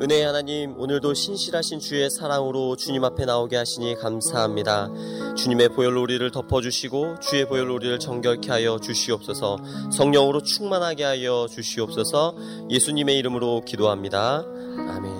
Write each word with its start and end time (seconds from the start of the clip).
은혜의 0.00 0.26
하나님, 0.26 0.78
오늘도 0.78 1.12
신실하신 1.12 1.80
주의 1.80 2.08
사랑으로 2.08 2.76
주님 2.76 3.02
앞에 3.02 3.24
나오게 3.24 3.56
하시니 3.56 3.96
감사합니다. 3.96 4.88
주님의 5.36 5.70
보혈로 5.70 6.02
우리를 6.02 6.30
덮어주시고 6.30 7.18
주의 7.18 7.44
보혈로 7.44 7.74
우리를 7.74 7.98
정결케 7.98 8.48
하여 8.48 8.78
주시옵소서 8.78 9.58
성령으로 9.92 10.42
충만하게 10.42 11.02
하여 11.02 11.48
주시옵소서 11.50 12.36
예수님의 12.70 13.18
이름으로 13.18 13.62
기도합니다. 13.66 14.44
아멘. 14.76 15.17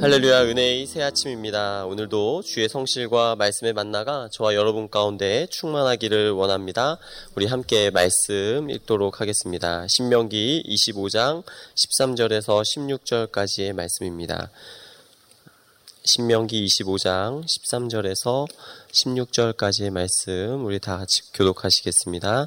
할렐루야 0.00 0.44
은혜의 0.44 0.86
새 0.86 1.02
아침입니다. 1.02 1.84
오늘도 1.84 2.40
주의 2.40 2.70
성실과 2.70 3.36
말씀의 3.36 3.74
만나가 3.74 4.30
저와 4.32 4.54
여러분 4.54 4.88
가운데 4.88 5.46
충만하기를 5.50 6.30
원합니다. 6.30 6.96
우리 7.36 7.44
함께 7.44 7.90
말씀 7.90 8.70
읽도록 8.70 9.20
하겠습니다. 9.20 9.86
신명기 9.88 10.64
25장 10.66 11.42
13절에서 11.74 12.62
16절까지의 12.62 13.74
말씀입니다. 13.74 14.50
신명기 16.04 16.64
25장 16.64 17.44
13절에서 17.44 18.46
16절까지의 18.92 19.90
말씀 19.90 20.64
우리 20.64 20.78
다 20.78 20.96
같이 20.96 21.30
교독하시겠습니다. 21.34 22.46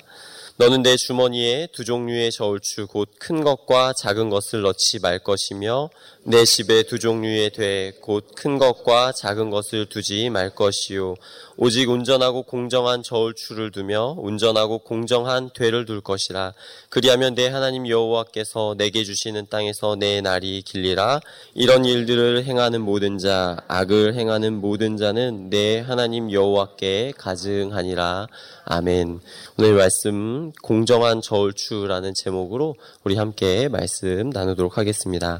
너는 0.57 0.83
내 0.83 0.95
주머니에 0.95 1.67
두 1.71 1.83
종류의 1.83 2.31
저울추 2.31 2.85
곧 2.85 3.09
큰 3.17 3.43
것과 3.43 3.93
작은 3.93 4.29
것을 4.29 4.61
넣지 4.61 4.99
말 4.99 5.17
것이며 5.17 5.89
내 6.25 6.45
집에 6.45 6.83
두 6.83 6.99
종류의 6.99 7.49
돼 7.49 7.91
곧 8.01 8.35
큰 8.35 8.59
것과 8.59 9.13
작은 9.13 9.49
것을 9.49 9.87
두지 9.87 10.29
말 10.29 10.51
것이요. 10.51 11.15
오직 11.57 11.89
온전하고 11.89 12.43
공정한 12.43 13.01
저울추를 13.01 13.71
두며 13.71 14.15
온전하고 14.17 14.79
공정한 14.79 15.49
되를 15.53 15.85
둘 15.85 16.01
것이라. 16.01 16.53
그리하면 16.89 17.33
내 17.33 17.47
하나님 17.47 17.87
여호와께서 17.87 18.75
내게 18.77 19.03
주시는 19.03 19.47
땅에서 19.49 19.95
내 19.95 20.21
날이 20.21 20.61
길리라. 20.61 21.19
이런 21.55 21.83
일들을 21.85 22.43
행하는 22.43 22.81
모든 22.81 23.17
자 23.17 23.57
악을 23.67 24.13
행하는 24.15 24.53
모든 24.61 24.97
자는 24.97 25.49
내 25.49 25.79
하나님 25.79 26.31
여호와께 26.31 27.13
가증하니라. 27.17 28.27
아멘. 28.65 29.19
오늘 29.57 29.73
말씀 29.73 30.42
공정한 30.61 31.21
저울추라는 31.21 32.13
제목으로 32.15 32.75
우리 33.03 33.15
함께 33.15 33.69
말씀 33.69 34.29
나누도록 34.29 34.77
하겠습니다. 34.77 35.39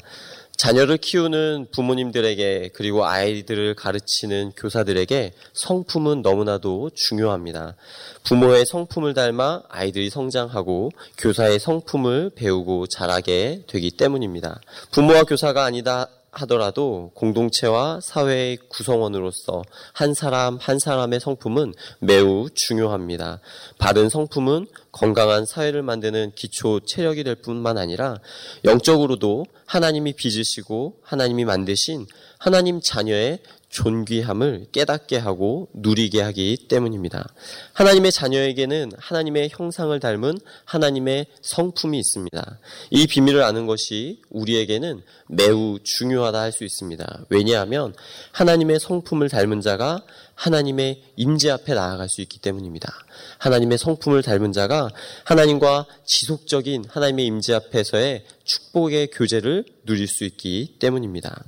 자녀를 0.55 0.97
키우는 0.97 1.67
부모님들에게 1.71 2.69
그리고 2.73 3.05
아이들을 3.05 3.73
가르치는 3.73 4.53
교사들에게 4.55 5.33
성품은 5.53 6.21
너무나도 6.21 6.91
중요합니다. 6.93 7.75
부모의 8.23 8.65
성품을 8.65 9.13
닮아 9.13 9.63
아이들이 9.67 10.09
성장하고 10.09 10.91
교사의 11.17 11.59
성품을 11.59 12.31
배우고 12.35 12.88
자라게 12.88 13.63
되기 13.67 13.91
때문입니다. 13.91 14.61
부모와 14.91 15.23
교사가 15.23 15.65
아니다 15.65 16.07
하더라도 16.33 17.11
공동체와 17.13 17.99
사회의 18.01 18.57
구성원으로서 18.69 19.63
한 19.93 20.13
사람 20.13 20.57
한 20.59 20.79
사람의 20.79 21.19
성품은 21.19 21.73
매우 21.99 22.49
중요합니다. 22.53 23.39
바른 23.77 24.09
성품은 24.09 24.67
건강한 24.91 25.45
사회를 25.45 25.83
만드는 25.83 26.33
기초 26.35 26.79
체력이 26.79 27.23
될 27.23 27.35
뿐만 27.35 27.77
아니라 27.77 28.17
영적으로도 28.65 29.45
하나님이 29.65 30.13
빚으시고 30.13 30.99
하나님이 31.03 31.45
만드신 31.45 32.05
하나님 32.37 32.79
자녀의 32.81 33.39
존귀함을 33.73 34.67
깨닫게 34.71 35.17
하고 35.17 35.67
누리게 35.73 36.21
하기 36.21 36.67
때문입니다. 36.69 37.33
하나님의 37.73 38.11
자녀에게는 38.11 38.91
하나님의 38.97 39.49
형상을 39.52 39.99
닮은 39.99 40.38
하나님의 40.66 41.25
성품이 41.41 41.97
있습니다. 41.97 42.59
이 42.91 43.07
비밀을 43.07 43.41
아는 43.41 43.66
것이 43.66 44.21
우리에게는 44.29 45.01
매우 45.27 45.79
중요하다 45.83 46.39
할 46.39 46.53
수 46.53 46.63
있습니다. 46.63 47.25
왜냐하면 47.29 47.95
하나님의 48.31 48.79
성품을 48.79 49.29
닮은 49.29 49.61
자가 49.61 50.03
하나님의 50.35 51.01
임재 51.16 51.50
앞에 51.50 51.73
나아갈 51.73 52.09
수 52.09 52.22
있기 52.22 52.40
때문입니다. 52.40 52.94
하나님의 53.40 53.79
성품을 53.79 54.22
닮은 54.22 54.51
자가 54.51 54.90
하나님과 55.23 55.88
지속적인 56.05 56.85
하나님의 56.90 57.25
임재 57.25 57.55
앞에서의 57.55 58.23
축복의 58.44 59.07
교제를 59.07 59.66
누릴 59.85 60.07
수 60.07 60.25
있기 60.25 60.75
때문입니다. 60.78 61.44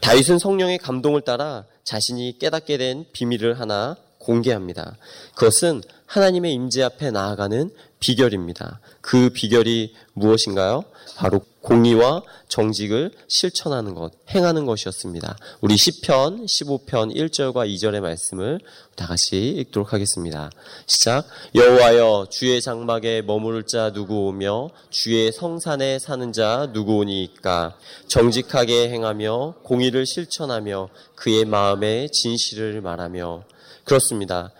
다윗은 0.00 0.38
성령의 0.38 0.78
감동을 0.78 1.20
따라 1.22 1.64
자신이 1.84 2.38
깨닫게 2.38 2.78
된 2.78 3.04
비밀을 3.12 3.60
하나 3.60 3.96
공개합니다. 4.18 4.96
그것은 5.34 5.82
하나님의 6.06 6.52
임재 6.52 6.82
앞에 6.82 7.10
나아가는 7.10 7.70
비결입니다. 8.00 8.80
그 9.02 9.28
비결이 9.30 9.94
무엇인가요? 10.14 10.84
바로 11.16 11.42
공의와 11.60 12.22
정직을 12.48 13.12
실천하는 13.28 13.94
것, 13.94 14.12
행하는 14.30 14.64
것이었습니다. 14.64 15.36
우리 15.60 15.74
10편, 15.74 16.44
15편 16.46 17.14
1절과 17.14 17.68
2절의 17.68 18.00
말씀을 18.00 18.60
다 18.96 19.06
같이 19.06 19.50
읽도록 19.50 19.92
하겠습니다. 19.92 20.50
시작. 20.86 21.26
여호와여 21.54 22.28
주의 22.30 22.60
장막에 22.62 23.20
머무를 23.20 23.64
자 23.64 23.92
누구 23.92 24.28
오며 24.28 24.70
주의 24.88 25.30
성산에 25.30 25.98
사는 25.98 26.32
자 26.32 26.70
누구 26.72 26.96
오니까 26.98 27.76
정직하게 28.08 28.88
행하며 28.88 29.56
공의를 29.62 30.06
실천하며 30.06 30.88
그의 31.16 31.44
마음에 31.44 32.08
진실을 32.08 32.80
말하며 32.80 33.44
그렇습니다. 33.84 34.52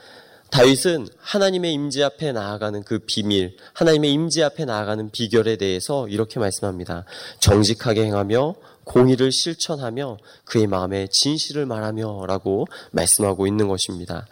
다윗은 0.51 1.09
하나님의 1.19 1.73
임재 1.73 2.03
앞에 2.03 2.33
나아가는 2.33 2.83
그 2.83 2.99
비밀, 2.99 3.57
하나님의 3.73 4.13
임재 4.13 4.43
앞에 4.43 4.65
나아가는 4.65 5.11
비결에 5.11 5.57
대해서 5.57 6.09
이렇게 6.09 6.41
말씀합니다. 6.41 7.05
정직하게 7.39 8.07
행하며 8.07 8.55
공의를 8.85 9.31
실천하며 9.31 10.19
그의 10.45 10.67
마음에 10.67 11.07
진실을 11.09 11.67
말하며라고 11.67 12.67
말씀하고 12.91 13.47
있는 13.47 13.69
것입니다. 13.69 14.27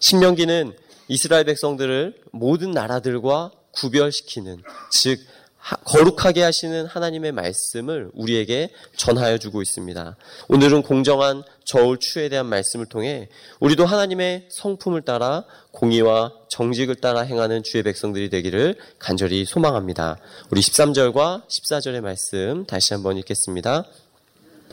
신명기는 0.00 0.74
이스라엘 1.08 1.44
백성들을 1.44 2.14
모든 2.32 2.70
나라들과 2.70 3.50
구별시키는 3.72 4.62
즉 4.90 5.20
거룩하게 5.84 6.42
하시는 6.42 6.86
하나님의 6.86 7.32
말씀을 7.32 8.10
우리에게 8.14 8.70
전하여 8.96 9.38
주고 9.38 9.62
있습니다. 9.62 10.16
오늘은 10.48 10.82
공정한 10.82 11.42
저울 11.64 11.98
추에 11.98 12.28
대한 12.28 12.46
말씀을 12.46 12.86
통해 12.86 13.28
우리도 13.60 13.84
하나님의 13.84 14.48
성품을 14.50 15.02
따라 15.02 15.44
공의와 15.72 16.32
정직을 16.48 16.96
따라 16.96 17.20
행하는 17.20 17.62
주의 17.62 17.82
백성들이 17.82 18.30
되기를 18.30 18.76
간절히 18.98 19.44
소망합니다. 19.44 20.18
우리 20.50 20.60
13절과 20.60 21.46
14절의 21.46 22.00
말씀 22.00 22.64
다시 22.66 22.94
한번 22.94 23.18
읽겠습니다. 23.18 23.84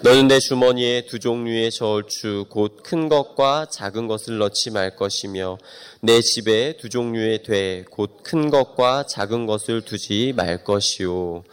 너는 0.01 0.28
내 0.28 0.39
주머니에 0.39 1.06
두 1.06 1.19
종류의 1.19 1.72
저울추 1.72 2.45
곧 2.50 2.83
큰 2.83 3.07
것과 3.07 3.67
작은 3.72 4.07
것을 4.07 4.38
넣지 4.38 4.69
말 4.69 4.95
것이며 4.95 5.57
내 6.01 6.22
집에 6.22 6.75
두 6.78 6.89
종류의 6.89 7.44
되곧 7.44 8.17
큰 8.22 8.50
것과 8.50 9.06
작은 9.07 9.45
것을 9.45 9.81
두지 9.81 10.33
말 10.35 10.63
것이요 10.63 11.44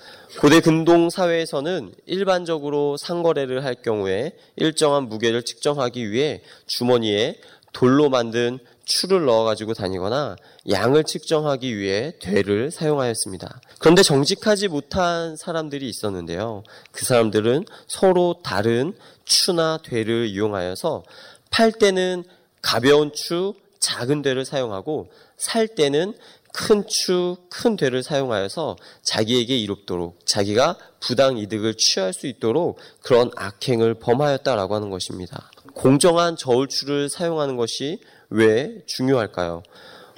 고대 0.41 0.60
근동 0.60 1.08
사회에서는 1.08 1.92
일반적으로 2.06 2.97
상거래를 2.97 3.64
할 3.64 3.76
경우에 3.76 4.32
일정한 4.56 5.09
무게를 5.09 5.44
측정하기 5.44 6.10
위해 6.10 6.42
주머니에 6.66 7.38
돌로 7.72 8.10
만든 8.10 8.59
추를 8.84 9.25
넣어가지고 9.25 9.75
다니거나 9.75 10.37
양을 10.70 11.04
측정하기 11.04 11.76
위해 11.76 12.15
되를 12.20 12.70
사용하였습니다. 12.70 13.60
그런데 13.78 14.03
정직하지 14.03 14.69
못한 14.69 15.37
사람들이 15.37 15.88
있었는데요. 15.88 16.62
그 16.91 17.04
사람들은 17.04 17.65
서로 17.87 18.37
다른 18.42 18.94
추나 19.25 19.78
되를 19.82 20.26
이용하여서 20.26 21.04
팔 21.50 21.72
때는 21.72 22.25
가벼운 22.60 23.12
추, 23.12 23.54
작은 23.78 24.22
되를 24.22 24.44
사용하고 24.44 25.10
살 25.37 25.69
때는 25.69 26.15
큰 26.53 26.84
추, 26.87 27.37
큰 27.48 27.76
되를 27.76 28.03
사용하여서 28.03 28.76
자기에게 29.03 29.56
이롭도록 29.59 30.19
자기가 30.26 30.76
부당 31.00 31.38
이득을 31.38 31.74
취할 31.77 32.12
수 32.12 32.27
있도록 32.27 32.78
그런 33.03 33.30
악행을 33.36 33.95
범하였다라고 33.95 34.74
하는 34.74 34.91
것입니다. 34.91 35.51
공정한 35.74 36.36
저울추를 36.36 37.09
사용하는 37.09 37.56
것이 37.56 37.98
왜 38.32 38.82
중요할까요? 38.86 39.62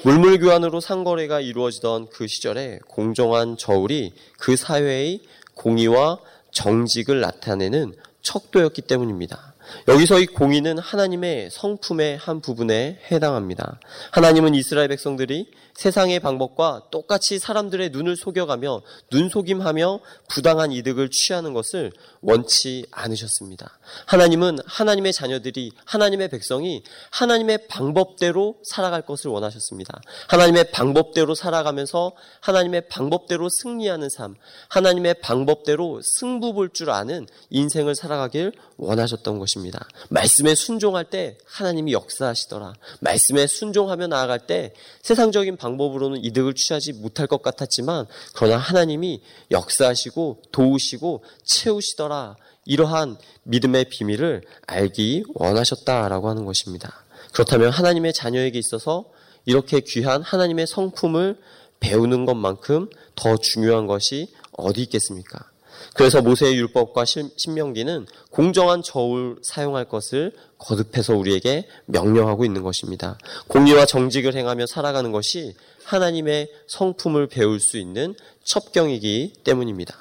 물물 0.05 0.39
교환으로 0.39 0.81
상거래가 0.81 1.41
이루어지던 1.41 2.09
그 2.11 2.27
시절에 2.27 2.79
공정한 2.89 3.57
저울이 3.57 4.13
그 4.39 4.57
사회의 4.57 5.21
공의와 5.55 6.19
정직을 6.53 7.21
나타내는 7.21 7.95
척도였기 8.23 8.83
때문입니다. 8.83 9.55
여기서 9.89 10.21
이 10.21 10.27
공의는 10.27 10.79
하나님의 10.79 11.51
성품의 11.51 12.19
한 12.19 12.41
부분에 12.41 13.01
해당합니다. 13.11 13.81
하나님은 14.13 14.55
이스라엘 14.55 14.89
백성들이 14.89 15.51
세상의 15.75 16.21
방법과 16.21 16.85
똑같이 16.91 17.39
사람들의 17.39 17.91
눈을 17.91 18.17
속여가며 18.17 18.83
눈속임하며 19.11 20.01
부당한 20.29 20.73
이득을 20.73 21.11
취하는 21.11 21.53
것을 21.53 21.93
원치 22.21 22.87
않으셨습니다. 22.91 23.79
하나님은 24.07 24.59
하나님의 24.65 25.13
자녀들이 25.13 25.73
하나님의 25.85 26.29
백성이 26.29 26.83
하나님의 27.11 27.67
방법대로 27.69 28.57
살아갈 28.65 29.03
것을 29.03 29.31
원하셨습니다. 29.31 30.01
하나님의 30.29 30.71
방법대로 30.71 31.35
살아가면서 31.35 32.13
하나님의 32.41 32.89
방법대로 32.89 33.49
승리하는 33.51 34.09
삶, 34.09 34.37
하나님의 34.69 35.15
방법대로 35.21 36.01
승부 36.03 36.53
볼 36.53 36.75
줄 36.75 36.91
아는 36.91 37.27
인생을 37.51 37.95
살아가길 37.95 38.53
원하셨던 38.79 39.39
것입니다. 39.39 39.87
말씀에 40.09 40.55
순종할 40.55 41.05
때 41.05 41.39
하나님이 41.47 41.93
역사하시더라. 41.93 42.75
말씀에 43.01 43.47
순종하며 43.47 44.09
나아갈 44.09 44.41
때 44.41 44.73
세상적인 45.03 45.57
방법으로는 45.65 46.23
이득을 46.23 46.55
취하지 46.55 46.93
못할 46.93 47.27
것 47.27 47.43
같았지만 47.43 48.07
그러나 48.35 48.59
하나님이 48.59 49.23
역사하시고 49.51 50.43
도우시고 50.53 51.25
채우시더라. 51.45 52.37
이러한 52.67 53.17
믿음의 53.45 53.87
비밀을 53.91 54.43
알기 54.67 55.25
원하셨다라고 55.35 56.29
하는 56.29 56.45
것입니다. 56.45 57.05
그렇다면 57.33 57.71
하나님의 57.71 58.13
자녀에게 58.13 58.59
있어서 58.59 59.07
이렇게 59.45 59.81
귀한 59.81 60.23
하나님의 60.23 60.67
성품을 60.67 61.39
배우는 61.81 62.25
것만큼 62.25 62.89
더 63.15 63.37
중요한 63.37 63.87
것이 63.87 64.33
어디 64.53 64.83
있겠습니까? 64.83 65.51
그래서 65.95 66.23
모세의 66.23 66.57
율법과 66.57 67.05
신명기는 67.37 68.07
공정한 68.31 68.83
저울 68.83 69.37
사용할 69.43 69.85
것을 69.85 70.33
거듭해서 70.59 71.15
우리에게 71.15 71.69
명령하고 71.87 72.45
있는 72.45 72.63
것입니다. 72.63 73.19
공의와 73.49 73.87
정직을 73.87 74.35
행하며 74.35 74.67
살아가는 74.67 75.13
것이 75.13 75.55
하나님의 75.85 76.51
성품을 76.67 77.27
배울 77.27 77.61
수 77.61 77.79
있는 77.79 78.15
첩경이기 78.45 79.35
때문입니다. 79.45 79.95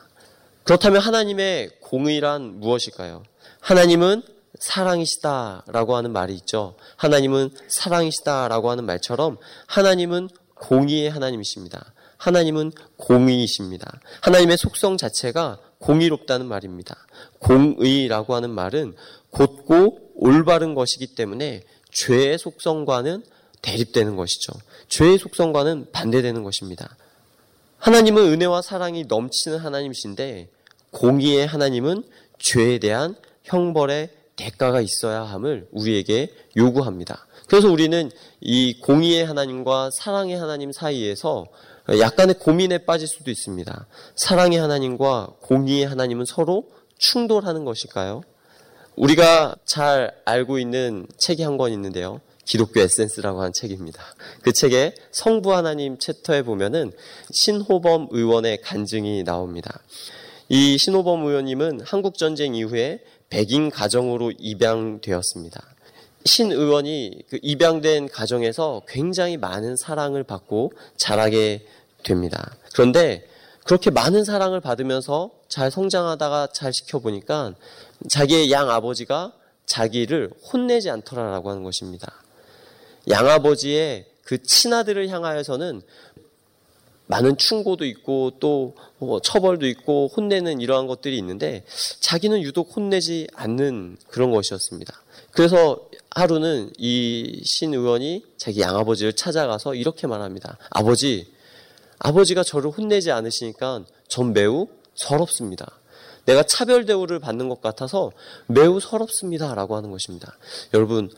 그렇다면 0.64 1.02
하나님의 1.02 1.72
공의란 1.82 2.60
무엇일까요? 2.60 3.24
하나님은 3.60 4.24
사랑이시다라고 4.60 5.96
하는 5.96 6.14
말이 6.14 6.34
있죠. 6.36 6.76
하나님은 6.96 7.50
사랑이시다라고 7.68 8.70
하는 8.70 8.86
말처럼 8.86 9.38
하나님은 9.68 10.30
공의의 10.56 11.10
하나님이십니다. 11.10 11.94
하나님은 12.18 12.72
공의이십니다. 12.98 14.00
하나님의 14.22 14.58
속성 14.58 14.96
자체가 14.98 15.60
공의롭다는 15.84 16.46
말입니다. 16.48 16.96
공의라고 17.40 18.36
하는 18.36 18.50
말은 18.52 18.96
곧고 19.32 20.00
올바른 20.16 20.76
것이기 20.76 21.08
때문에 21.08 21.64
죄의 21.92 22.38
속성과는 22.38 23.24
대립되는 23.62 24.16
것이죠. 24.16 24.54
죄의 24.88 25.18
속성과는 25.18 25.88
반대되는 25.92 26.44
것입니다. 26.44 26.96
하나님은 27.80 28.24
은혜와 28.24 28.62
사랑이 28.62 29.06
넘치는 29.06 29.58
하나님이신데 29.58 30.48
공의의 30.92 31.46
하나님은 31.48 32.04
죄에 32.40 32.80
대한 32.80 33.16
형벌의 33.44 34.10
대가가 34.38 34.80
있어야 34.80 35.24
함을 35.24 35.68
우리에게 35.72 36.34
요구합니다. 36.56 37.28
그래서 37.48 37.70
우리는 37.70 38.10
이 38.40 38.80
공의의 38.80 39.26
하나님과 39.26 39.90
사랑의 39.92 40.38
하나님 40.38 40.72
사이에서 40.72 41.46
약간의 41.90 42.36
고민에 42.40 42.80
빠질 42.80 43.08
수도 43.08 43.30
있습니다. 43.30 43.88
사랑의 44.16 44.60
하나님과 44.60 45.34
공의의 45.42 45.86
하나님은 45.86 46.26
서로 46.26 46.70
충돌하는 46.98 47.66
것일까요? 47.66 48.24
우리가 48.96 49.56
잘 49.66 50.14
알고 50.26 50.60
있는 50.60 51.08
책이 51.18 51.44
한 51.44 51.58
권 51.58 51.72
있는데요. 51.74 52.22
기독교 52.46 52.80
에센스라고 52.82 53.40
하는 53.40 53.54
책입니다. 53.54 54.04
그 54.42 54.52
책에 54.52 54.94
성부 55.12 55.54
하나님 55.54 55.98
챕터에 55.98 56.44
보면은 56.44 56.92
신호범 57.32 58.10
의원의 58.12 58.62
간증이 58.62 59.24
나옵니다. 59.24 59.80
이 60.50 60.78
신호범 60.78 61.26
의원님은 61.26 61.82
한국 61.86 62.18
전쟁 62.18 62.54
이후에 62.54 63.00
백인 63.30 63.70
가정으로 63.70 64.34
입양되었습니다. 64.38 65.62
신 66.26 66.52
의원이 66.52 67.24
그 67.30 67.40
입양된 67.42 68.10
가정에서 68.10 68.82
굉장히 68.88 69.38
많은 69.38 69.76
사랑을 69.76 70.24
받고 70.24 70.72
자라게 70.96 71.66
됩니다. 72.04 72.56
그런데 72.74 73.28
그렇게 73.66 73.90
많은 73.92 74.24
사랑을 74.24 74.60
받으면서 74.60 75.32
잘 75.48 75.72
성장하다가 75.72 76.48
잘 76.54 76.72
지켜보니까 76.72 77.56
자기의 78.10 78.52
양 78.52 78.70
아버지가 78.70 79.34
자기를 79.66 80.32
혼내지 80.52 80.90
않더라라고 80.90 81.50
하는 81.50 81.64
것입니다. 81.64 82.12
양 83.10 83.28
아버지의 83.28 84.06
그 84.24 84.42
친아들을 84.42 85.10
향하여서는 85.10 85.82
많은 87.08 87.38
충고도 87.38 87.86
있고 87.86 88.32
또뭐 88.40 89.20
처벌도 89.22 89.68
있고 89.68 90.10
혼내는 90.16 90.62
이러한 90.62 90.88
것들이 90.88 91.18
있는데 91.18 91.64
자기는 92.00 92.42
유독 92.42 92.76
혼내지 92.76 93.28
않는 93.34 93.98
그런 94.08 94.32
것이었습니다. 94.32 94.94
그래서 95.32 95.88
하루는 96.16 96.72
이 96.78 97.42
신 97.44 97.74
의원이 97.74 98.24
자기 98.38 98.62
양아버지를 98.62 99.14
찾아가서 99.14 99.76
이렇게 99.76 100.08
말합니다. 100.08 100.58
아버지, 100.70 101.32
아버지가 102.00 102.44
저를 102.44 102.70
혼내지 102.72 103.12
않으시니까 103.12 103.84
전 104.08 104.34
매우 104.34 104.68
서럽습니다. 104.96 105.66
내가 106.26 106.44
차별 106.44 106.86
대우를 106.86 107.20
받는 107.20 107.50
것 107.50 107.62
같아서 107.62 108.12
매우 108.48 108.80
서럽습니다. 108.80 109.54
라고 109.56 109.76
하는 109.76 109.92
것입니다. 109.92 110.38
여러분, 110.74 111.12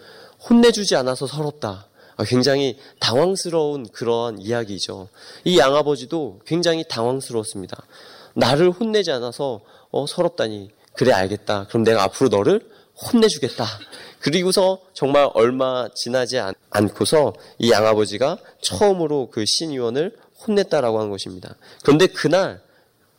혼내주지 0.49 0.95
않아서 0.95 1.27
서럽다. 1.27 1.87
아, 2.17 2.23
굉장히 2.23 2.77
당황스러운 2.99 3.87
그러한 3.89 4.39
이야기죠. 4.39 5.09
이 5.43 5.59
양아버지도 5.59 6.39
굉장히 6.45 6.85
당황스러웠습니다. 6.87 7.85
나를 8.33 8.71
혼내지 8.71 9.11
않아서 9.11 9.61
어, 9.91 10.05
서럽다니. 10.07 10.71
그래 10.93 11.11
알겠다. 11.11 11.67
그럼 11.67 11.83
내가 11.83 12.03
앞으로 12.03 12.29
너를 12.29 12.69
혼내주겠다. 12.95 13.65
그리고서 14.25 14.79
정말 14.93 15.29
얼마 15.35 15.87
지나지 15.93 16.39
않, 16.39 16.55
않고서 16.71 17.33
이 17.59 17.69
양아버지가 17.69 18.39
처음으로 18.59 19.29
그 19.29 19.45
신의원을 19.45 20.17
혼냈다라고 20.47 20.97
하는 20.97 21.11
것입니다. 21.11 21.53
그런데 21.83 22.07
그날 22.07 22.59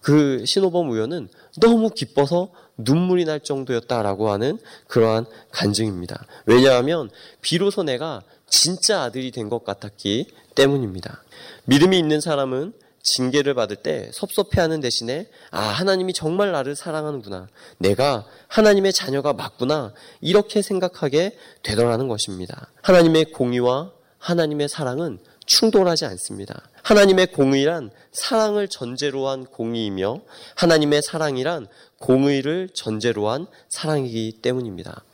그 0.00 0.44
신호범 0.44 0.90
의원은 0.90 1.28
너무 1.60 1.90
기뻐서 1.90 2.48
눈물이 2.76 3.24
날 3.24 3.38
정도였다라고 3.38 4.30
하는 4.30 4.58
그러한 4.88 5.26
간증입니다. 5.52 6.26
왜냐하면 6.44 7.08
비로소 7.40 7.84
내가 7.84 8.22
진짜 8.48 9.02
아들이 9.02 9.30
된 9.30 9.48
것 9.48 9.62
같았기 9.64 10.26
때문입니다. 10.56 11.22
믿음이 11.66 11.96
있는 11.96 12.20
사람은 12.20 12.72
징계를 13.06 13.54
받을 13.54 13.76
때 13.76 14.10
섭섭해하는 14.12 14.80
대신에 14.80 15.28
아 15.52 15.60
하나님이 15.60 16.12
정말 16.12 16.50
나를 16.50 16.74
사랑하는구나 16.74 17.48
내가 17.78 18.26
하나님의 18.48 18.92
자녀가 18.92 19.32
맞구나 19.32 19.92
이렇게 20.20 20.60
생각하게 20.60 21.36
되더라는 21.62 22.08
것입니다. 22.08 22.68
하나님의 22.82 23.26
공의와 23.26 23.92
하나님의 24.18 24.68
사랑은 24.68 25.20
충돌하지 25.46 26.04
않습니다. 26.06 26.68
하나님의 26.82 27.28
공의란 27.28 27.90
사랑을 28.10 28.66
전제로 28.66 29.28
한 29.28 29.46
공의이며 29.46 30.22
하나님의 30.56 31.02
사랑이란 31.02 31.68
공의를 32.00 32.70
전제로 32.74 33.28
한 33.28 33.46
사랑이기 33.68 34.40
때문입니다. 34.42 35.04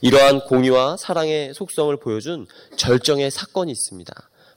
이러한 0.00 0.44
공의와 0.44 0.96
사랑의 0.96 1.52
속성을 1.54 1.96
보여준 1.96 2.46
절정의 2.76 3.32
사건이 3.32 3.72
있습니다. 3.72 4.12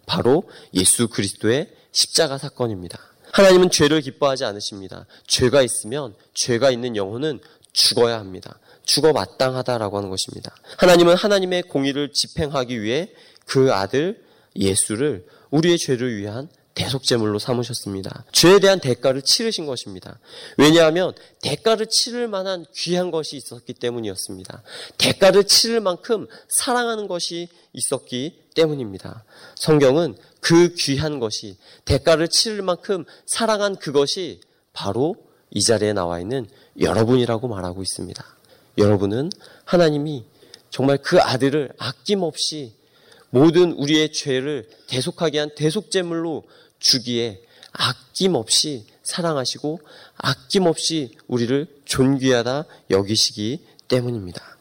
바로 0.06 0.44
예수 0.76 1.08
그리스도의 1.08 1.81
십자가 1.92 2.38
사건입니다. 2.38 3.00
하나님은 3.32 3.72
죄를 3.72 4.02
기뻐하지 4.02 4.46
않으십니다. 4.46 5.06
죄가 5.28 5.62
있으면 5.62 6.14
죄가 6.34 6.72
있는 6.72 6.96
영혼은 6.96 7.40
죽어야 7.74 8.20
합니다. 8.20 8.60
죽어 8.84 9.14
마땅하다라고 9.14 9.98
하는 9.98 10.10
것입니다. 10.10 10.54
하나님은 10.78 11.16
하나님의 11.16 11.64
공의를 11.64 12.12
집행하기 12.14 12.82
위해 12.82 13.10
그 13.46 13.74
아들 13.74 14.22
예수를 14.56 15.26
우리의 15.50 15.78
죄를 15.78 16.18
위한 16.18 16.50
대속제물로 16.74 17.40
삼으셨습니다. 17.40 18.26
죄에 18.32 18.60
대한 18.60 18.80
대가를 18.80 19.22
치르신 19.22 19.66
것입니다. 19.66 20.20
왜냐하면 20.58 21.14
대가를 21.42 21.88
치를 21.88 22.28
만한 22.28 22.66
귀한 22.76 23.12
것이 23.12 23.36
있었기 23.38 23.74
때문이었습니다. 23.74 24.64
대가를 24.98 25.44
치를 25.44 25.82
만큼 25.82 26.28
사랑하는 26.48 27.08
것이 27.08 27.50
있었기 27.74 28.44
때문입니다. 28.56 29.24
성경은 29.56 30.16
그 30.40 30.74
귀한 30.76 31.20
것이 31.20 31.58
대가를 31.86 32.28
치를 32.28 32.62
만큼 32.62 33.06
사랑한 33.28 33.76
그것이 33.76 34.42
바로 34.74 35.16
이 35.50 35.62
자리에 35.62 35.94
나와 35.94 36.20
있는 36.20 36.48
여러분이라고 36.80 37.48
말하고 37.48 37.82
있습니다. 37.82 38.24
여러분은 38.78 39.30
하나님이 39.66 40.26
정말 40.70 40.98
그 40.98 41.20
아들을 41.20 41.74
아낌없이 41.78 42.74
모든 43.30 43.72
우리의 43.74 44.12
죄를 44.12 44.70
대속하게 44.88 45.40
한 45.40 45.56
대속제물로 45.56 46.44
주기에 46.82 47.42
아낌없이 47.72 48.86
사랑하시고 49.04 49.80
아낌없이 50.18 51.16
우리를 51.28 51.68
존귀하다 51.86 52.66
여기시기 52.90 53.66
때문입니다. 53.88 54.58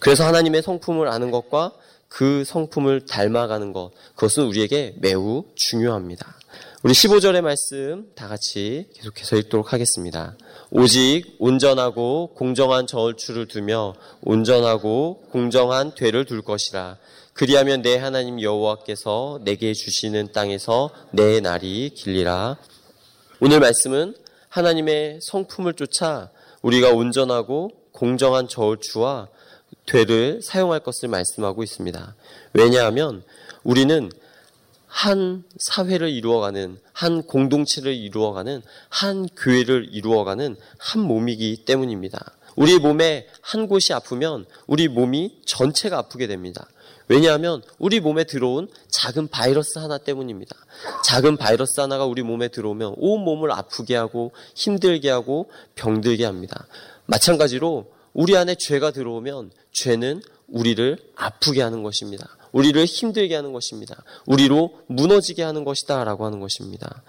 그래서 0.00 0.26
하나님의 0.26 0.62
성품을 0.62 1.08
아는 1.08 1.30
것과 1.30 1.72
그 2.08 2.44
성품을 2.44 3.06
닮아가는 3.06 3.72
것, 3.72 3.90
그것은 4.14 4.44
우리에게 4.44 4.94
매우 4.98 5.44
중요합니다. 5.54 6.38
우리 6.84 6.92
15절의 6.92 7.40
말씀 7.40 8.12
다 8.14 8.28
같이 8.28 8.86
계속해서 8.94 9.36
읽도록 9.36 9.72
하겠습니다. 9.72 10.36
오직 10.70 11.34
온전하고 11.38 12.34
공정한 12.34 12.86
저울추를 12.86 13.48
두며 13.48 13.94
온전하고 14.20 15.24
공정한 15.30 15.94
되를 15.94 16.24
둘 16.26 16.42
것이라. 16.42 16.98
그리하면 17.34 17.82
내 17.82 17.96
하나님 17.96 18.40
여호와께서 18.40 19.40
내게 19.42 19.74
주시는 19.74 20.30
땅에서 20.30 20.90
내 21.10 21.40
날이 21.40 21.90
길리라. 21.90 22.56
오늘 23.40 23.58
말씀은 23.58 24.14
하나님의 24.48 25.18
성품을 25.20 25.74
쫓아 25.74 26.30
우리가 26.62 26.90
온전하고 26.90 27.72
공정한 27.90 28.46
저울추와 28.46 29.26
되를 29.84 30.42
사용할 30.42 30.78
것을 30.78 31.08
말씀하고 31.08 31.64
있습니다. 31.64 32.14
왜냐하면 32.52 33.24
우리는 33.64 34.10
한 34.86 35.42
사회를 35.58 36.10
이루어가는 36.10 36.78
한 36.92 37.22
공동체를 37.24 37.94
이루어가는 37.94 38.62
한 38.88 39.28
교회를 39.36 39.88
이루어가는 39.90 40.54
한 40.78 41.00
몸이기 41.02 41.64
때문입니다. 41.64 42.32
우리 42.54 42.78
몸에 42.78 43.26
한 43.40 43.66
곳이 43.66 43.92
아프면 43.92 44.46
우리 44.68 44.86
몸이 44.86 45.40
전체가 45.44 45.98
아프게 45.98 46.28
됩니다. 46.28 46.68
왜냐하면 47.08 47.62
우리 47.78 48.00
몸에 48.00 48.24
들어온 48.24 48.68
작은 48.88 49.28
바이러스 49.28 49.78
하나 49.78 49.98
때문입니다. 49.98 50.56
작은 51.04 51.36
바이러스 51.36 51.80
하나가 51.80 52.06
우리 52.06 52.22
몸에 52.22 52.48
들어오면 52.48 52.94
온 52.96 53.20
몸을 53.20 53.52
아프게 53.52 53.94
하고 53.94 54.32
힘들게 54.54 55.10
하고 55.10 55.50
병들게 55.74 56.24
합니다. 56.24 56.66
마찬가지로 57.06 57.92
우리 58.14 58.36
안에 58.36 58.54
죄가 58.54 58.92
들어오면 58.92 59.50
죄는 59.72 60.22
우리를 60.48 60.98
아프게 61.16 61.62
하는 61.62 61.82
것입니다. 61.82 62.28
우리를 62.52 62.82
힘들게 62.84 63.34
하는 63.34 63.52
것입니다. 63.52 64.02
우리로 64.26 64.78
무너지게 64.86 65.42
하는 65.42 65.64
것이다. 65.64 66.04
라고 66.04 66.24
하는 66.24 66.40
것입니다. 66.40 67.02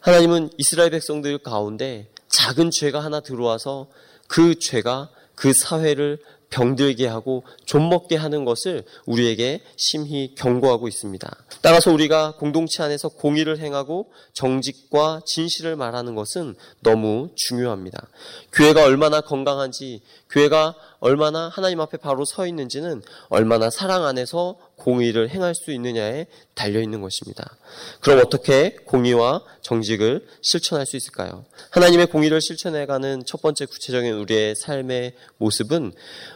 하나님은 0.00 0.50
이스라엘 0.58 0.90
백성들 0.90 1.38
가운데 1.38 2.08
작은 2.28 2.70
죄가 2.70 3.02
하나 3.02 3.20
들어와서 3.20 3.88
그 4.28 4.58
죄가 4.58 5.10
그 5.34 5.52
사회를 5.52 6.18
병들게 6.50 7.06
하고 7.06 7.44
좀먹게 7.64 8.16
하는 8.16 8.44
것을 8.44 8.84
우리에게 9.06 9.62
심히 9.76 10.34
경고하고 10.34 10.88
있습니다. 10.88 11.28
따라서 11.62 11.92
우리가 11.92 12.34
공동체 12.38 12.82
안에서 12.82 13.08
공의를 13.08 13.58
행하고 13.58 14.10
정직과 14.34 15.22
진실을 15.24 15.76
말하는 15.76 16.14
것은 16.14 16.56
너무 16.82 17.30
중요합니다. 17.36 18.08
교회가 18.52 18.84
얼마나 18.84 19.20
건강한지, 19.20 20.02
교회가 20.28 20.74
얼마나 20.98 21.48
하나님 21.48 21.80
앞에 21.80 21.96
바로 21.96 22.24
서 22.24 22.46
있는지는 22.46 23.02
얼마나 23.28 23.70
사랑 23.70 24.04
안에서 24.04 24.56
공의를 24.80 25.30
행할 25.30 25.54
수 25.54 25.70
있느냐에 25.72 26.26
달려 26.54 26.80
있는 26.80 27.00
것입니다. 27.00 27.56
그럼 28.00 28.20
어떻게 28.24 28.76
공의와 28.84 29.42
정직을 29.60 30.26
실천할 30.42 30.86
수 30.86 30.96
있을까요? 30.96 31.44
하나님의 31.70 32.06
공의를 32.06 32.40
실천해가는 32.40 33.24
첫 33.26 33.42
번째 33.42 33.66
구체적인 33.66 34.12
우리의 34.14 34.56
삶의 34.56 35.12
모습은 35.36 35.92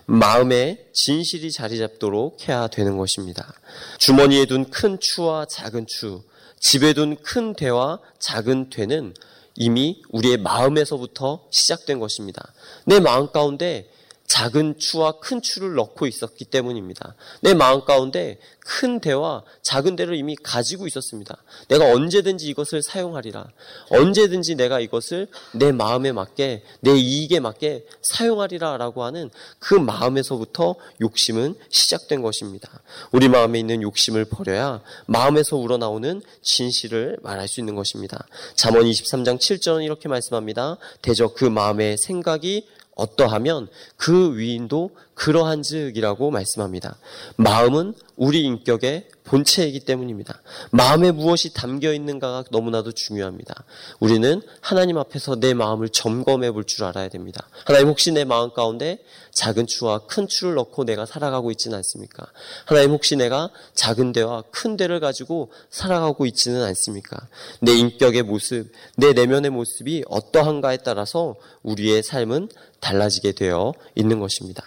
마음에 0.07 0.87
진실이 0.93 1.51
자리 1.51 1.79
잡도록 1.79 2.49
해야 2.49 2.69
되는 2.69 2.97
것입니다. 2.97 3.53
주머니에 3.99 4.47
둔 4.47 4.65
큰 4.71 4.99
추와 5.01 5.47
작은 5.47 5.87
추, 5.87 6.23
집에 6.61 6.93
둔 6.93 7.17
큰 7.17 7.55
대와 7.55 7.99
작은 8.19 8.71
되는 8.71 9.15
이미 9.57 10.03
우리의 10.11 10.39
마음에서부터 10.39 11.47
시작된 11.51 11.99
것입니다. 11.99 12.53
내 12.87 13.01
마음 13.01 13.31
가운데 13.31 13.89
작은 14.35 14.81
추와 14.81 15.21
큰 15.21 15.41
추를 15.41 15.77
넣고 15.77 16.09
있었기 16.09 16.47
때문입니다. 16.47 17.15
내 17.41 17.55
마음 17.55 17.85
가운데 17.85 18.41
큰 18.59 18.99
대와 18.99 19.45
작은 19.63 19.95
대를 19.95 20.17
이미 20.17 20.35
가지고 20.35 20.89
있었습니다. 20.89 21.37
내가 21.69 21.93
언제든지 21.93 22.49
이것을 22.49 22.83
사용하리라. 22.83 23.47
언제든지 23.91 24.57
내가 24.57 24.81
이것을 24.81 25.29
내 25.53 25.71
마음에 25.71 26.11
맞게, 26.11 26.65
내 26.81 26.97
이익에 26.97 27.39
맞게 27.39 27.87
사용하리라 28.03 28.77
라고 28.77 29.05
하는 29.05 29.31
그 29.61 29.75
마음에서부터 29.75 30.75
욕심은 31.01 31.55
시작된 31.69 32.21
것입니다. 32.21 32.83
우리 33.13 33.29
마음에 33.29 33.61
있는 33.61 33.83
욕심을 33.83 34.25
버려야 34.25 34.83
마음에서 35.07 35.57
우러나오는 35.57 36.21
진실을 36.43 37.19
말할 37.23 37.47
수 37.47 37.61
있는 37.61 37.77
것입니다. 37.77 38.27
잠언 38.57 38.83
23장 38.83 39.39
7절은 39.39 39.85
이렇게 39.85 40.09
말씀합니다. 40.09 40.79
대저 41.03 41.29
그 41.29 41.45
마음의 41.45 41.99
생각이 41.99 42.67
어떠하면 42.97 43.69
그 43.97 44.37
위인도 44.37 44.91
그러한즉이라고 45.15 46.31
말씀합니다. 46.31 46.97
마음은 47.37 47.95
우리 48.17 48.43
인격의 48.43 49.09
본체이기 49.25 49.81
때문입니다. 49.81 50.41
마음에 50.71 51.11
무엇이 51.11 51.55
담겨 51.55 51.93
있는가가 51.93 52.45
너무나도 52.51 52.93
중요합니다. 52.93 53.65
우리는 53.99 54.43
하나님 54.61 54.99
앞에서 54.99 55.37
내 55.37 55.55
마음을 55.55 55.89
점검해 55.89 56.51
볼 56.51 56.65
줄 56.65 56.85
알아야 56.85 57.09
됩니다. 57.09 57.49
하나님 57.65 57.89
혹시 57.89 58.13
내 58.13 58.25
마음 58.25 58.53
가운데 58.53 58.99
작은 59.33 59.67
추와 59.67 60.01
큰 60.07 60.29
추를 60.29 60.55
넣고 60.55 60.85
내가 60.85 61.07
살아가고 61.07 61.51
있지는 61.51 61.77
않습니까? 61.79 62.27
하나님 62.67 62.91
혹시 62.91 63.17
내가 63.17 63.51
작은 63.75 64.13
데와 64.13 64.43
큰 64.51 64.77
데를 64.77 65.01
가지고 65.01 65.51
살아가고 65.71 66.27
있지는 66.27 66.63
않습니까? 66.63 67.29
내 67.61 67.73
인격의 67.73 68.23
모습, 68.23 68.71
내 68.97 69.13
내면의 69.13 69.51
모습이 69.51 70.05
어떠한가에 70.09 70.79
따라서 70.79 71.35
우리의 71.63 72.03
삶은 72.03 72.49
달라지게 72.81 73.33
되어 73.33 73.73
있는 73.95 74.21
것입니다. 74.21 74.63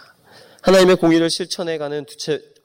하나님의 0.62 0.98
공의를 0.98 1.30
실천해가는 1.30 2.06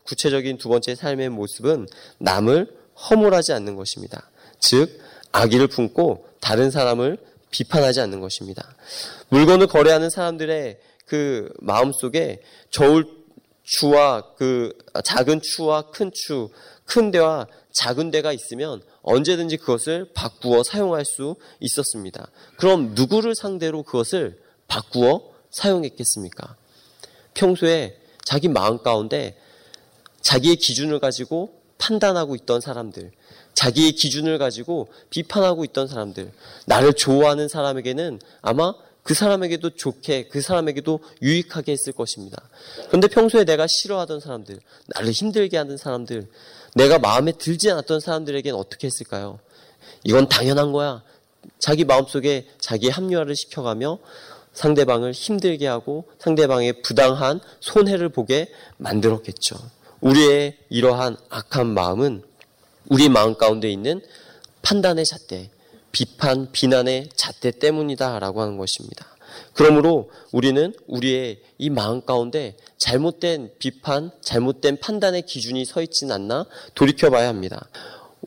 구체적인 0.05 0.59
두 0.59 0.69
번째 0.69 0.95
삶의 0.95 1.29
모습은 1.31 1.87
남을 2.19 2.69
허물하지 3.09 3.53
않는 3.53 3.77
것입니다. 3.77 4.31
즉, 4.61 5.01
악의를 5.33 5.69
품고 5.69 6.27
다른 6.41 6.71
사람을 6.71 7.19
비판하지 7.51 8.01
않는 8.01 8.21
것입니다. 8.21 8.75
물건을 9.29 9.67
거래하는 9.67 10.11
사람들의 10.11 10.79
그 11.07 11.53
마음 11.61 11.93
속에 11.93 12.41
저울 12.71 13.07
추와 13.63 14.35
그 14.37 14.77
작은 15.05 15.41
추와 15.43 15.91
큰 15.91 16.11
추, 16.13 16.49
큰 16.85 17.11
데와 17.11 17.47
작은 17.73 18.11
데가 18.11 18.33
있으면 18.33 18.83
언제든지 19.03 19.57
그것을 19.59 20.11
바꾸어 20.15 20.63
사용할 20.63 21.05
수 21.05 21.37
있었습니다. 21.61 22.31
그럼 22.57 22.93
누구를 22.95 23.35
상대로 23.35 23.83
그것을 23.83 24.41
바꾸어 24.69 25.33
사용했겠습니까? 25.51 26.57
평소에 27.35 27.97
자기 28.25 28.49
마음 28.49 28.79
가운데 28.83 29.37
자기의 30.21 30.57
기준을 30.57 31.01
가지고 31.01 31.61
판단하고 31.79 32.37
있던 32.37 32.61
사람들, 32.61 33.11
자기의 33.55 33.93
기준을 33.93 34.39
가지고 34.39 34.89
비판하고 35.11 35.65
있던 35.65 35.89
사람들, 35.89 36.33
나를 36.67 36.95
좋아하는 36.95 37.49
사람에게는 37.49 38.21
아마 38.41 38.75
그 39.03 39.15
사람에게도 39.15 39.71
좋게, 39.71 40.29
그 40.29 40.41
사람에게도 40.41 41.01
유익하게 41.23 41.73
했을 41.73 41.93
것입니다. 41.93 42.41
그런데 42.87 43.09
평소에 43.09 43.45
내가 43.45 43.67
싫어하던 43.67 44.21
사람들, 44.21 44.61
나를 44.87 45.11
힘들게 45.11 45.57
하는 45.57 45.77
사람들, 45.77 46.29
내가 46.75 46.99
마음에 46.99 47.33
들지 47.33 47.71
않았던 47.71 48.01
사람들에게는 48.01 48.57
어떻게 48.57 48.87
했을까요? 48.87 49.41
이건 50.05 50.29
당연한 50.29 50.73
거야. 50.73 51.03
자기 51.59 51.85
마음속에 51.85 52.47
자기 52.61 52.89
합리화를 52.89 53.35
시켜가며 53.35 53.99
상대방을 54.53 55.13
힘들게 55.13 55.67
하고 55.67 56.05
상대방의 56.19 56.83
부당한 56.83 57.41
손해를 57.61 58.09
보게 58.09 58.49
만들었겠죠. 58.77 59.57
우리의 60.01 60.59
이러한 60.69 61.17
악한 61.31 61.69
마음은 61.69 62.23
우리 62.89 63.09
마음 63.09 63.35
가운데 63.35 63.71
있는 63.71 64.03
판단의 64.63 65.05
잣대, 65.05 65.51
비판, 65.93 66.51
비난의 66.53 67.11
잣대 67.15 67.51
때문이다라고 67.51 68.41
하는 68.41 68.57
것입니다. 68.57 69.07
그러므로 69.55 70.11
우리는 70.33 70.75
우리의 70.87 71.41
이 71.59 71.71
마음 71.71 72.05
가운데 72.05 72.57
잘못된 72.79 73.53
비판, 73.59 74.11
잘못된 74.21 74.79
판단의 74.81 75.23
기준이 75.23 75.65
서 75.65 75.83
있지는 75.83 76.15
않나 76.15 76.47
돌이켜봐야 76.75 77.29
합니다. 77.29 77.69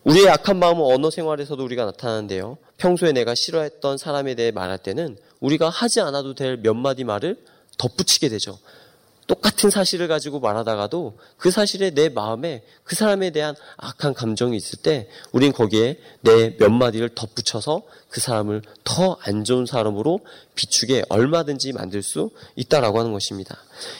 우리의 0.05 0.29
악한 0.29 0.59
마음은 0.59 0.83
언어 0.83 1.09
생활에서도 1.09 1.63
우리가 1.63 1.85
나타나는데요. 1.85 2.57
평소에 2.77 3.11
내가 3.11 3.33
싫어했던 3.35 3.97
사람에 3.97 4.35
대해 4.35 4.51
말할 4.51 4.77
때는 4.77 5.17
우리가 5.39 5.69
하지 5.69 5.99
않아도 6.01 6.35
될 6.35 6.57
몇 6.61 6.73
마디 6.75 7.03
말을 7.03 7.37
덧붙이게 7.77 8.29
되죠. 8.29 8.57
똑같은 9.27 9.71
사실을 9.71 10.07
가지고 10.07 10.39
말하다가도 10.39 11.17
그 11.37 11.49
사실에 11.49 11.89
내 11.89 12.09
마음에 12.09 12.63
그 12.83 12.95
사람에 12.95 13.31
대한 13.31 13.55
악한 13.77 14.13
감정이 14.13 14.55
있을 14.55 14.83
때 14.83 15.09
우린 15.31 15.51
거기에 15.51 15.97
내 16.21 16.55
몇 16.59 16.69
마디를 16.71 17.15
덧붙여서 17.15 17.81
그 18.07 18.21
사람을 18.21 18.61
더 18.83 19.17
안 19.21 19.43
좋은 19.43 19.65
사람으로 19.65 20.19
비추게 20.53 21.05
얼마든지 21.09 21.73
만들 21.73 22.03
수 22.03 22.29
있다라고 22.55 22.99
하는 22.99 23.13
것입니다. 23.13 23.57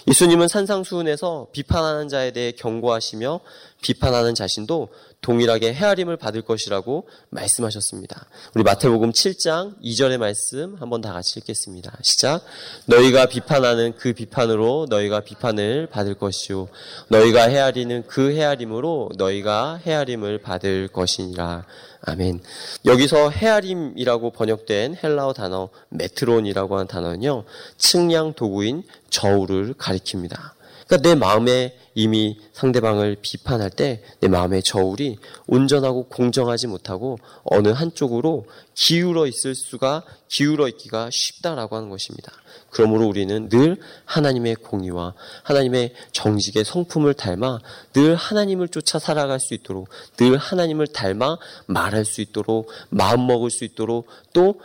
예수님은 0.07 0.47
산상수훈에서 0.47 1.47
비판하는 1.51 2.07
자에 2.07 2.29
대해 2.29 2.51
경고하시며 2.51 3.39
비판하는 3.81 4.33
자신도 4.33 4.89
동일하게 5.21 5.73
헤아림을 5.73 6.17
받을 6.17 6.41
것이라고 6.41 7.07
말씀하셨습니다. 7.29 8.27
우리 8.53 8.63
마태복음 8.63 9.11
7장 9.11 9.81
2절의 9.83 10.17
말씀 10.17 10.75
한번 10.79 11.01
다 11.01 11.13
같이 11.13 11.39
읽겠습니다. 11.39 11.97
시작. 12.03 12.41
너희가 12.85 13.25
비판하는 13.25 13.95
그 13.95 14.13
비판으로 14.13 14.85
너희가 14.89 15.21
비판을 15.21 15.87
받을 15.87 16.13
것이요 16.13 16.67
너희가 17.09 17.49
헤아리는 17.49 18.05
그 18.05 18.33
헤아림으로 18.33 19.11
너희가 19.17 19.81
헤아림을 19.83 20.41
받을 20.41 20.87
것이니라. 20.87 21.65
아멘. 22.01 22.41
여기서 22.85 23.31
헤아림이라고 23.31 24.29
번역된 24.29 24.97
헬라어 25.03 25.33
단어 25.33 25.69
메트론이라고 25.89 26.75
하는 26.75 26.87
단어는요. 26.87 27.45
측량 27.77 28.33
도구인 28.33 28.83
저울을 29.09 29.73
가리킵니다. 29.73 30.55
그러니까 30.87 31.09
내 31.09 31.15
마음에 31.15 31.77
이미 31.95 32.37
상대방을 32.53 33.17
비판할 33.21 33.69
때 33.69 34.03
내 34.19 34.27
마음의 34.27 34.63
저울이 34.63 35.17
온전하고 35.47 36.07
공정하지 36.07 36.67
못하고 36.67 37.19
어느 37.43 37.69
한쪽으로 37.69 38.45
기울어 38.73 39.27
있을 39.27 39.53
수가 39.53 40.03
기울어 40.27 40.67
있기가 40.67 41.09
쉽다라고 41.11 41.75
하는 41.75 41.89
것입니다. 41.89 42.31
그러므로 42.71 43.07
우리는 43.07 43.47
늘 43.49 43.77
하나님의 44.05 44.55
공의와 44.55 45.13
하나님의 45.43 45.93
정직의 46.11 46.65
성품을 46.65 47.13
닮아 47.13 47.59
늘 47.93 48.15
하나님을 48.15 48.69
쫓아 48.69 48.99
살아갈 48.99 49.39
수 49.39 49.53
있도록 49.53 49.89
늘 50.17 50.37
하나님을 50.37 50.87
닮아 50.87 51.37
말할 51.67 52.03
수 52.03 52.21
있도록 52.21 52.69
마음 52.89 53.27
먹을 53.27 53.51
수 53.51 53.63
있도록 53.63 54.07
또 54.33 54.59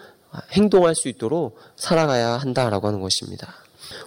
행동할 0.52 0.94
수 0.94 1.08
있도록 1.08 1.58
살아가야 1.76 2.38
한다라고 2.38 2.86
하는 2.86 3.00
것입니다. 3.00 3.54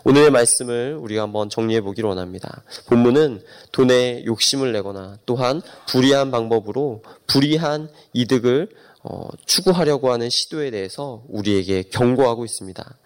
오늘의 0.03 0.32
말씀을 0.32 0.98
우리가 1.00 1.24
한번 1.24 1.50
정리해 1.50 1.82
보기를 1.82 2.10
원합니다. 2.10 2.63
본문은 2.88 3.44
돈에 3.72 4.24
욕심을 4.25 4.72
내거나 4.72 5.18
또한 5.25 5.62
불의한 5.88 6.32
방법으로 6.32 7.03
불의한 7.27 7.89
이득을 8.13 8.70
어, 9.03 9.27
추구하려고 9.46 10.12
하는 10.12 10.30
시도에 10.30 10.72
대해서 10.72 11.24
우리에게 11.27 11.84
경고하고 11.84 12.46
있습니다. 12.46 12.98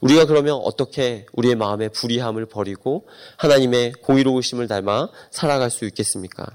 우리가 0.00 0.26
그러면 0.26 0.54
어떻게 0.54 1.26
우리의 1.32 1.54
마음의 1.54 1.90
불의함을 1.90 2.46
버리고 2.46 3.06
하나님의 3.36 3.92
공의로우심을 4.02 4.68
닮아 4.68 5.08
살아갈 5.30 5.70
수 5.70 5.84
있겠습니까? 5.86 6.46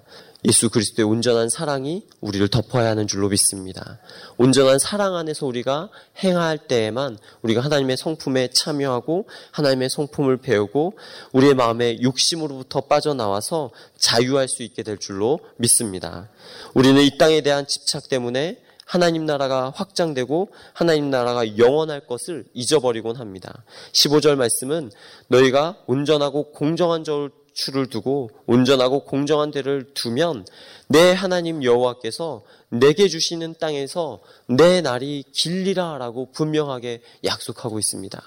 예수 0.43 0.71
그리스도의 0.71 1.07
온전한 1.07 1.50
사랑이 1.50 2.03
우리를 2.19 2.48
덮어야 2.48 2.89
하는 2.89 3.05
줄로 3.05 3.29
믿습니다. 3.29 4.00
온전한 4.38 4.79
사랑 4.79 5.15
안에서 5.15 5.45
우리가 5.45 5.89
행할 6.24 6.57
때에만 6.57 7.19
우리가 7.43 7.62
하나님의 7.62 7.95
성품에 7.98 8.50
참여하고 8.51 9.27
하나님의 9.51 9.91
성품을 9.91 10.38
배우고 10.38 10.98
우리의 11.33 11.53
마음의 11.53 12.01
욕심으로부터 12.01 12.81
빠져나와서 12.81 13.69
자유할 14.00 14.48
수 14.48 14.63
있게 14.63 14.81
될 14.81 14.98
줄로 14.98 15.39
믿습니다. 15.57 16.29
우리는 16.74 17.00
이 17.03 17.17
땅에 17.19 17.41
대한 17.41 17.67
집착 17.67 18.10
때문에 18.10 18.57
하나님 18.91 19.25
나라가 19.25 19.71
확장되고 19.74 20.50
하나님 20.74 21.10
나라가 21.10 21.57
영원할 21.57 22.01
것을 22.07 22.43
잊어버리곤 22.53 23.15
합니다. 23.15 23.63
15절 23.93 24.36
말씀은 24.36 24.91
너희가 25.29 25.77
온전하고 25.88 26.51
공정한 26.51 27.05
줄을 27.53 27.88
두고 27.88 28.31
온전하고 28.48 29.05
공정한 29.05 29.51
데를 29.51 29.93
두면 29.93 30.45
내 30.89 31.13
하나님 31.13 31.63
여호와께서 31.63 32.43
내게 32.67 33.07
주시는 33.07 33.55
땅에서 33.62 34.19
내 34.50 34.81
날이 34.81 35.24
길리라라고 35.31 36.33
분명하게 36.33 37.01
약속하고 37.24 37.79
있습니다. 37.79 38.21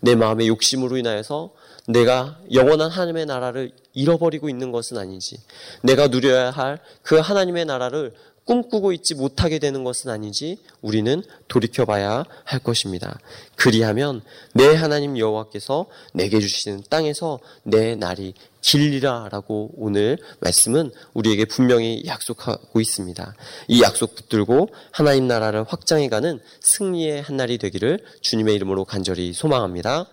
내 0.00 0.14
마음의 0.14 0.46
욕심으로 0.46 0.96
인하여서 0.96 1.54
내가 1.88 2.38
영원한 2.52 2.88
하나님의 2.88 3.26
나라를 3.26 3.72
잃어버리고 3.94 4.48
있는 4.48 4.70
것은 4.70 4.96
아니지. 4.96 5.38
내가 5.82 6.06
누려야 6.06 6.52
할 6.52 6.78
그 7.02 7.16
하나님의 7.16 7.64
나라를 7.64 8.12
꿈꾸고 8.48 8.92
있지 8.92 9.14
못하게 9.14 9.58
되는 9.58 9.84
것은 9.84 10.10
아니지 10.10 10.56
우리는 10.80 11.22
돌이켜봐야 11.48 12.24
할 12.44 12.58
것입니다. 12.60 13.18
그리하면 13.56 14.22
내 14.54 14.74
하나님 14.74 15.18
여호와께서 15.18 15.84
내게 16.14 16.40
주시는 16.40 16.84
땅에서 16.88 17.40
내 17.62 17.94
날이 17.94 18.32
길리라라고 18.62 19.72
오늘 19.76 20.16
말씀은 20.40 20.90
우리에게 21.12 21.44
분명히 21.44 22.02
약속하고 22.06 22.80
있습니다. 22.80 23.34
이 23.68 23.82
약속 23.82 24.14
붙들고 24.14 24.70
하나님 24.92 25.28
나라를 25.28 25.64
확장해가는 25.64 26.40
승리의 26.60 27.20
한 27.20 27.36
날이 27.36 27.58
되기를 27.58 28.00
주님의 28.22 28.54
이름으로 28.54 28.86
간절히 28.86 29.34
소망합니다. 29.34 30.06